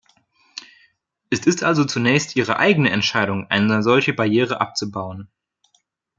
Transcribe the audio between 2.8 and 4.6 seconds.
Entscheidung, eine solche Barriere